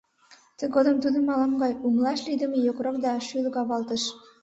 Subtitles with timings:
[0.59, 4.03] Тыгодым тудым ала-могай умылаш лийдыме йокрок да шӱлык авалтыш.